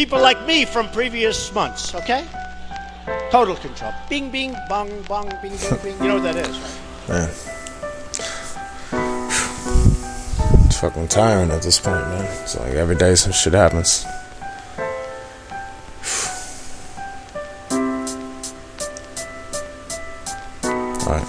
people 0.00 0.18
like 0.18 0.46
me 0.46 0.64
from 0.64 0.88
previous 0.92 1.52
months, 1.52 1.94
okay? 1.94 2.26
Total 3.30 3.54
control. 3.54 3.92
Bing, 4.08 4.30
bing, 4.30 4.56
bong, 4.66 4.88
bong, 5.02 5.28
bing, 5.42 5.54
bing, 5.58 5.76
bing. 5.82 5.94
You 6.00 6.08
know 6.08 6.14
what 6.14 6.22
that 6.22 6.36
is, 6.36 6.58
right? 6.58 6.78
Man. 7.10 7.28
It's 10.64 10.80
fucking 10.80 11.08
tiring 11.08 11.50
at 11.50 11.60
this 11.60 11.78
point, 11.78 12.00
man. 12.08 12.24
It's 12.40 12.56
like 12.56 12.72
every 12.72 12.96
day 12.96 13.14
some 13.14 13.32
shit 13.32 13.52
happens. 13.52 14.06
Alright. 21.04 21.28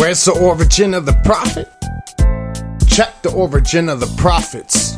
Where's 0.00 0.24
the 0.24 0.36
origin 0.42 0.94
of 0.94 1.06
the 1.06 1.16
prophet? 1.24 1.68
Check 2.88 3.22
the 3.22 3.30
origin 3.30 3.88
of 3.88 4.00
the 4.00 4.12
prophets. 4.20 4.89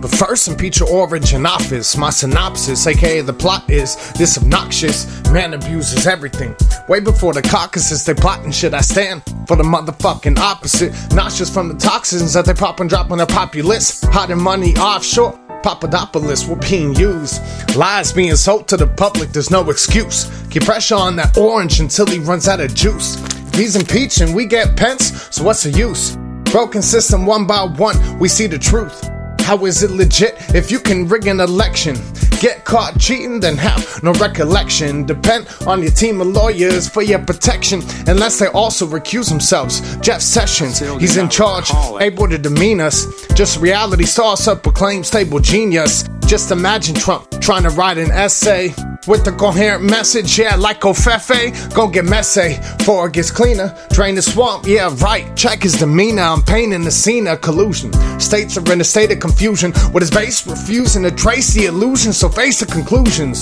But 0.00 0.12
first, 0.12 0.46
impeach 0.46 0.78
your 0.78 0.88
origin 0.90 1.44
office. 1.44 1.96
My 1.96 2.10
synopsis, 2.10 2.86
aka 2.86 3.20
the 3.20 3.32
plot, 3.32 3.68
is 3.68 3.96
this 4.12 4.38
obnoxious 4.38 5.06
man 5.30 5.54
abuses 5.54 6.06
everything. 6.06 6.54
Way 6.88 7.00
before 7.00 7.34
the 7.34 7.42
caucuses, 7.42 8.04
they 8.04 8.14
plotting 8.14 8.52
shit. 8.52 8.74
I 8.74 8.80
stand 8.80 9.22
for 9.48 9.56
the 9.56 9.64
motherfucking 9.64 10.38
opposite. 10.38 10.92
Nauseous 11.12 11.50
from 11.52 11.68
the 11.68 11.74
toxins 11.74 12.32
that 12.34 12.44
they 12.44 12.54
pop 12.54 12.78
and 12.78 12.88
drop 12.88 13.10
on 13.10 13.18
their 13.18 13.26
populace. 13.26 14.02
Hiding 14.04 14.40
money 14.40 14.76
offshore. 14.76 15.38
Papadopoulos 15.64 16.46
were 16.46 16.56
being 16.56 16.94
used. 16.94 17.42
Lies 17.74 18.12
being 18.12 18.36
sold 18.36 18.68
to 18.68 18.76
the 18.76 18.86
public, 18.86 19.30
there's 19.30 19.50
no 19.50 19.68
excuse. 19.68 20.30
Keep 20.50 20.62
pressure 20.64 20.94
on 20.94 21.16
that 21.16 21.36
orange 21.36 21.80
until 21.80 22.06
he 22.06 22.20
runs 22.20 22.46
out 22.46 22.60
of 22.60 22.72
juice. 22.72 23.16
He's 23.54 23.74
impeached 23.74 24.20
and 24.20 24.34
we 24.36 24.46
get 24.46 24.76
Pence, 24.76 25.28
so 25.34 25.42
what's 25.42 25.64
the 25.64 25.70
use? 25.70 26.16
Broken 26.52 26.80
system 26.80 27.26
one 27.26 27.44
by 27.46 27.64
one, 27.64 28.18
we 28.20 28.28
see 28.28 28.46
the 28.46 28.58
truth. 28.58 29.10
How 29.48 29.64
is 29.64 29.82
it 29.82 29.90
legit 29.90 30.34
if 30.54 30.70
you 30.70 30.78
can 30.78 31.08
rig 31.08 31.26
an 31.26 31.40
election? 31.40 31.96
Get 32.38 32.66
caught 32.66 32.98
cheating, 33.00 33.40
then 33.40 33.56
have 33.56 34.02
no 34.02 34.12
recollection. 34.12 35.06
Depend 35.06 35.48
on 35.66 35.80
your 35.80 35.90
team 35.90 36.20
of 36.20 36.26
lawyers 36.26 36.86
for 36.86 37.00
your 37.00 37.20
protection, 37.20 37.80
unless 38.06 38.38
they 38.38 38.48
also 38.48 38.86
recuse 38.86 39.30
themselves. 39.30 39.96
Jeff 40.02 40.20
Sessions, 40.20 40.80
he's 41.00 41.16
in 41.16 41.30
charge, 41.30 41.70
able 41.98 42.28
to 42.28 42.36
demean 42.36 42.78
us. 42.78 43.06
Just 43.28 43.58
reality 43.58 44.04
stars 44.04 44.46
up 44.46 44.62
proclaim 44.62 45.02
stable 45.02 45.40
genius. 45.40 46.04
Just 46.26 46.50
imagine 46.50 46.94
Trump 46.94 47.30
trying 47.40 47.62
to 47.62 47.70
write 47.70 47.96
an 47.96 48.10
essay 48.10 48.74
with 49.08 49.24
the 49.24 49.32
coherent 49.32 49.82
message, 49.82 50.38
yeah, 50.38 50.54
like 50.54 50.80
Covfefe. 50.80 51.74
Go 51.74 51.88
get 51.88 52.04
messy 52.04 52.58
before 52.76 53.06
it 53.08 53.14
gets 53.14 53.30
cleaner. 53.30 53.74
Drain 53.90 54.14
the 54.14 54.22
swamp, 54.22 54.66
yeah, 54.66 54.94
right. 54.98 55.34
Check 55.36 55.62
his 55.62 55.78
demeanor. 55.78 56.22
I'm 56.22 56.42
painting 56.42 56.84
the 56.84 56.90
scene 56.90 57.26
of 57.26 57.40
collusion. 57.40 57.92
States 58.20 58.56
are 58.56 58.72
in 58.72 58.80
a 58.80 58.84
state 58.84 59.10
of 59.10 59.20
confusion 59.20 59.72
with 59.92 60.02
his 60.02 60.10
base 60.10 60.46
refusing 60.46 61.02
to 61.04 61.10
trace 61.10 61.54
the 61.54 61.66
illusion, 61.66 62.12
so 62.12 62.28
face 62.28 62.60
the 62.60 62.66
conclusions. 62.66 63.40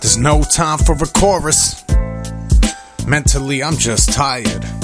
There's 0.00 0.18
no 0.18 0.42
time 0.42 0.78
for 0.78 0.94
a 0.94 1.06
chorus. 1.06 1.84
Mentally, 3.06 3.62
I'm 3.62 3.76
just 3.76 4.12
tired. 4.12 4.75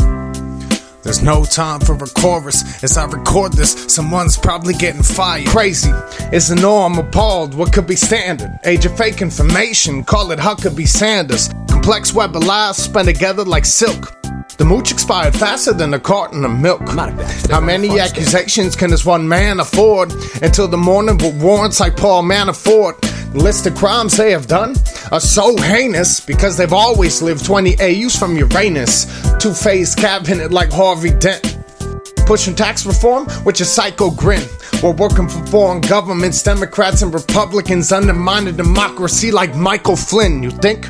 There's 1.03 1.23
no 1.23 1.45
time 1.45 1.81
for 1.81 1.95
a 1.95 2.07
chorus. 2.07 2.83
As 2.85 2.97
I 2.97 3.07
record 3.07 3.55
this, 3.55 3.73
someone's 3.93 4.37
probably 4.37 4.75
getting 4.75 5.03
fired. 5.03 5.49
Crazy. 5.49 5.91
It's 6.33 6.49
the 6.49 6.55
norm, 6.57 6.99
appalled. 6.99 7.55
What 7.55 7.73
could 7.73 7.87
be 7.87 7.97
standard? 7.97 8.59
Age 8.65 8.87
of 8.87 8.97
fake 8.97 9.21
information. 9.21 10.05
Call 10.05 10.31
it 10.31 10.39
Huckabee 10.39 10.87
Sanders. 10.87 11.49
Complex 11.69 12.15
web 12.15 12.37
of 12.37 12.45
lies 12.45 12.77
spun 12.77 13.07
together 13.07 13.45
like 13.45 13.65
silk. 13.67 14.17
The 14.59 14.65
mooch 14.65 14.93
expired 14.93 15.35
faster 15.35 15.73
than 15.73 15.93
a 15.95 15.99
carton 15.99 16.45
of 16.45 16.53
milk. 16.53 16.83
How 17.51 17.61
many 17.61 17.99
accusations 17.99 18.77
can 18.77 18.91
this 18.91 19.05
one 19.05 19.27
man 19.27 19.59
afford? 19.59 20.13
Until 20.41 20.69
the 20.69 20.77
morning 20.77 21.19
with 21.19 21.43
warrants 21.43 21.81
like 21.81 21.97
Paul 21.97 22.23
Manafort. 22.23 23.12
List 23.35 23.67
of 23.67 23.75
crimes 23.75 24.17
they 24.17 24.31
have 24.31 24.47
done 24.47 24.75
are 25.11 25.21
so 25.21 25.57
heinous 25.57 26.21
because 26.21 26.57
they've 26.57 26.73
always 26.73 27.23
lived 27.23 27.45
20 27.45 27.77
AUs 27.81 28.15
from 28.17 28.37
Uranus. 28.37 29.07
Two 29.39 29.55
faced 29.55 29.99
cabinet 29.99 30.53
like 30.53 30.71
Harvey 30.71 31.11
Dent. 31.11 31.59
Pushing 32.27 32.55
tax 32.55 32.87
reform 32.87 33.27
with 33.45 33.59
your 33.59 33.67
psycho 33.67 34.11
grin. 34.11 34.47
We're 34.83 34.93
working 34.93 35.29
for 35.29 35.45
foreign 35.47 35.81
governments, 35.81 36.43
Democrats 36.43 37.03
and 37.03 37.13
Republicans 37.13 37.91
undermining 37.91 38.57
democracy 38.57 39.31
like 39.31 39.57
Michael 39.57 39.97
Flynn. 39.97 40.43
You 40.43 40.51
think 40.51 40.87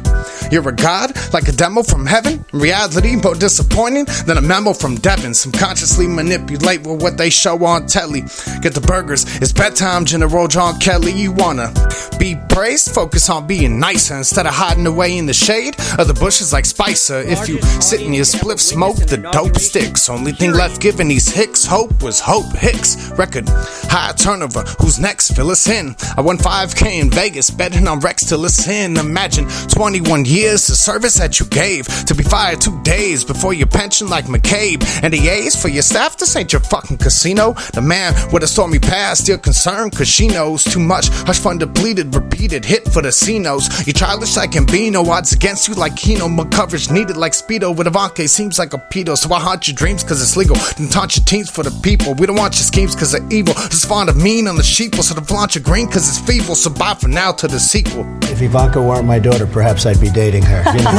you're 0.52 0.68
a 0.68 0.72
god, 0.72 1.12
like 1.32 1.48
a 1.48 1.52
demo 1.52 1.82
from 1.82 2.04
heaven? 2.04 2.44
In 2.52 2.58
reality, 2.58 3.16
more 3.16 3.34
disappointing 3.34 4.04
than 4.26 4.36
a 4.36 4.42
memo 4.42 4.74
from 4.74 4.96
Devin. 4.96 5.32
Subconsciously 5.32 6.06
manipulate 6.06 6.86
with 6.86 7.02
what 7.02 7.16
they 7.16 7.30
show 7.30 7.64
on 7.64 7.86
telly. 7.86 8.20
Get 8.60 8.74
the 8.74 8.84
burgers, 8.86 9.24
it's 9.38 9.52
bedtime, 9.52 10.04
General 10.04 10.46
John 10.48 10.78
Kelly. 10.78 11.12
You 11.12 11.32
wanna 11.32 11.72
be 12.18 12.36
praised? 12.50 12.92
Focus 12.92 13.30
on 13.30 13.46
being 13.46 13.80
nicer 13.80 14.16
instead 14.16 14.46
of 14.46 14.52
hiding 14.52 14.86
away 14.86 15.16
in 15.16 15.24
the 15.24 15.32
shade 15.32 15.74
of 15.98 16.06
the 16.06 16.14
bushes 16.14 16.52
like 16.52 16.66
Spicer. 16.66 17.20
If 17.20 17.48
you 17.48 17.60
sit 17.80 18.02
in 18.02 18.12
your 18.12 18.26
spliff 18.26 18.60
smoke, 18.60 18.96
the 18.96 19.16
dope 19.32 19.56
sticks. 19.56 20.10
Only 20.10 20.32
thing 20.32 20.52
left 20.52 20.82
giving 20.82 21.08
these 21.08 21.28
Hicks 21.32 21.64
hope 21.64 22.02
was 22.02 22.20
Hope 22.20 22.54
Hicks. 22.56 23.10
Record 23.16 23.48
high 23.48 24.12
turnover. 24.12 24.64
Who's 24.80 24.98
next? 24.98 25.34
Fill 25.34 25.50
us 25.50 25.66
in. 25.68 25.96
I 26.16 26.20
won 26.20 26.36
5K 26.36 27.00
in 27.00 27.10
Vegas, 27.10 27.48
betting 27.50 27.88
on 27.88 28.00
Rex 28.00 28.24
Tillerson. 28.24 28.98
Imagine 28.98 29.48
21 29.68 30.26
years 30.26 30.41
of 30.46 30.58
service 30.58 31.14
that 31.14 31.38
you 31.38 31.46
gave 31.46 31.86
to 32.06 32.14
be 32.14 32.24
fired 32.24 32.60
two 32.60 32.80
days 32.82 33.24
before 33.24 33.54
your 33.54 33.66
pension, 33.68 34.08
like 34.08 34.26
McCabe. 34.26 34.82
And 35.02 35.12
the 35.12 35.28
A's 35.28 35.60
for 35.60 35.68
your 35.68 35.82
staff. 35.82 36.18
This 36.18 36.34
ain't 36.36 36.52
your 36.52 36.60
fucking 36.62 36.98
casino. 36.98 37.52
The 37.72 37.80
man 37.80 38.14
with 38.32 38.42
a 38.42 38.46
stormy 38.46 38.78
past, 38.78 39.22
still 39.24 39.38
concerned, 39.38 39.92
cause 39.94 40.08
she 40.08 40.26
knows 40.28 40.64
too 40.64 40.80
much. 40.80 41.08
Hush 41.10 41.38
fund 41.38 41.60
depleted, 41.60 42.14
repeated 42.14 42.64
hit 42.64 42.88
for 42.88 43.02
the 43.02 43.08
Cinos. 43.08 43.86
You 43.86 43.92
childish 43.92 44.36
like 44.36 44.50
Gambino, 44.52 45.06
odds 45.06 45.32
against 45.32 45.68
you 45.68 45.74
like 45.74 45.96
Keno. 45.96 46.28
My 46.28 46.44
coverage 46.44 46.90
needed 46.90 47.16
like 47.16 47.32
Speedo 47.32 47.76
with 47.76 47.86
Ivanka. 47.86 48.26
Seems 48.26 48.58
like 48.58 48.74
a 48.74 48.78
pedo, 48.78 49.16
so 49.16 49.32
I 49.32 49.40
haunt 49.40 49.68
your 49.68 49.76
dreams 49.76 50.02
cause 50.02 50.20
it's 50.20 50.36
legal. 50.36 50.56
Then 50.76 50.88
taunt 50.88 51.16
your 51.16 51.24
teams 51.24 51.50
for 51.50 51.62
the 51.62 51.70
people. 51.82 52.14
We 52.14 52.26
don't 52.26 52.36
want 52.36 52.54
your 52.54 52.64
schemes 52.64 52.96
cause 52.96 53.12
they're 53.12 53.28
evil. 53.30 53.54
Just 53.54 53.86
fond 53.86 54.08
of 54.08 54.16
mean 54.16 54.48
on 54.48 54.56
the 54.56 54.62
sheeple, 54.62 55.02
so 55.02 55.14
the 55.14 55.22
flaunt 55.22 55.54
your 55.54 55.62
green 55.64 55.86
cause 55.86 56.08
it's 56.08 56.18
feeble. 56.18 56.54
So 56.54 56.70
bye 56.70 56.94
for 56.94 57.08
now 57.08 57.32
to 57.32 57.46
the 57.46 57.60
sequel. 57.60 58.06
If 58.24 58.40
Ivanka 58.40 58.80
weren't 58.80 59.06
my 59.06 59.18
daughter, 59.18 59.46
perhaps 59.46 59.84
I'd 59.86 60.00
be 60.00 60.10
dating 60.10 60.31
her. 60.40 60.62
You 60.72 60.84
know? 60.84 60.90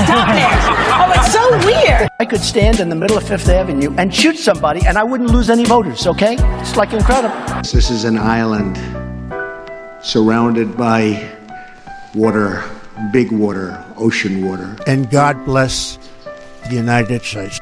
Oh, 0.95 1.11
it's 1.15 1.33
so 1.33 1.43
weird. 1.65 2.09
I 2.19 2.25
could 2.25 2.41
stand 2.41 2.79
in 2.79 2.89
the 2.89 2.95
middle 2.95 3.17
of 3.17 3.27
Fifth 3.27 3.49
Avenue 3.49 3.93
and 3.97 4.13
shoot 4.13 4.37
somebody 4.37 4.81
and 4.85 4.97
I 4.97 5.03
wouldn't 5.03 5.31
lose 5.31 5.49
any 5.49 5.65
voters, 5.65 6.05
okay? 6.07 6.35
It's 6.61 6.75
like 6.75 6.93
incredible. 6.93 7.35
This 7.61 7.89
is 7.89 8.03
an 8.03 8.17
island 8.17 8.77
surrounded 10.01 10.77
by 10.77 11.27
water, 12.13 12.63
big 13.11 13.31
water, 13.31 13.83
ocean 13.97 14.45
water. 14.45 14.75
and 14.85 15.09
God 15.09 15.43
bless 15.45 15.97
the 16.69 16.75
United 16.75 17.23
States. 17.23 17.59